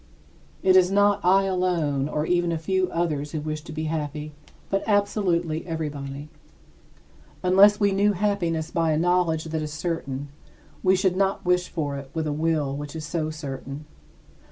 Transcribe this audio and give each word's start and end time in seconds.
It 0.63 0.75
is 0.75 0.89
not 0.89 1.23
I 1.23 1.43
alone 1.43 2.09
or 2.09 2.25
even 2.25 2.51
a 2.51 2.57
few 2.57 2.89
others 2.89 3.33
who 3.33 3.39
wish 3.39 3.61
to 3.61 3.71
be 3.71 3.83
happy, 3.83 4.31
but 4.67 4.81
absolutely 4.87 5.63
everybody. 5.67 6.27
Unless 7.43 7.79
we 7.79 7.91
knew 7.91 8.13
happiness 8.13 8.71
by 8.71 8.93
a 8.93 8.97
knowledge 8.97 9.43
that 9.43 9.61
is 9.61 9.71
certain, 9.71 10.29
we 10.81 10.95
should 10.95 11.15
not 11.15 11.45
wish 11.45 11.69
for 11.69 11.97
it 11.97 12.09
with 12.15 12.25
a 12.25 12.33
will 12.33 12.75
which 12.75 12.95
is 12.95 13.05
so 13.05 13.29
certain. 13.29 13.85